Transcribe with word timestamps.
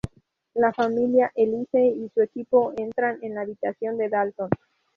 La 0.55 0.73
familia, 0.73 1.31
Elise, 1.35 1.79
y 1.85 2.09
su 2.09 2.23
equipo 2.23 2.73
entran 2.75 3.19
en 3.21 3.35
la 3.35 3.41
habitación 3.41 3.99
de 3.99 4.09
Dalton. 4.09 4.49